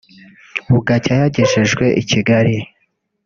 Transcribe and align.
bugacya 0.71 1.13
yagejejwe 1.21 1.85
i 2.01 2.03
Kigali 2.09 2.55